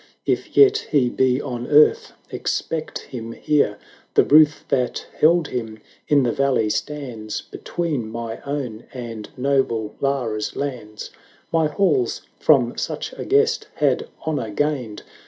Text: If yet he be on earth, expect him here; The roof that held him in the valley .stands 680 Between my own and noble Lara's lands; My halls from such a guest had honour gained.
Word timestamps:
If 0.25 0.57
yet 0.57 0.77
he 0.89 1.09
be 1.09 1.39
on 1.39 1.67
earth, 1.67 2.13
expect 2.31 2.97
him 2.97 3.33
here; 3.33 3.77
The 4.15 4.23
roof 4.23 4.65
that 4.69 5.05
held 5.19 5.49
him 5.49 5.79
in 6.07 6.23
the 6.23 6.31
valley 6.31 6.71
.stands 6.71 7.43
680 7.51 7.57
Between 7.59 8.09
my 8.11 8.39
own 8.41 8.85
and 8.95 9.29
noble 9.37 9.93
Lara's 10.01 10.55
lands; 10.55 11.11
My 11.53 11.67
halls 11.67 12.23
from 12.39 12.79
such 12.79 13.13
a 13.13 13.25
guest 13.25 13.67
had 13.75 14.07
honour 14.25 14.49
gained. 14.49 15.03